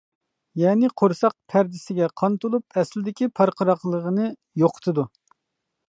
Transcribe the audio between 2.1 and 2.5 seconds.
قان